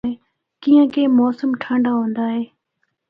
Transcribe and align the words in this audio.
کیّانکہ 0.61 1.01
موسم 1.17 1.49
ٹھنڈا 1.63 1.91
ہوندا 1.97 2.23
اے۔ 2.35 2.43